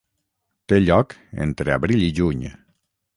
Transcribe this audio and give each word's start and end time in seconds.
Té 0.71 0.79
lloc 0.85 1.13
entre 1.47 1.75
abril 1.77 2.07
i 2.09 2.11
juny. 2.21 2.49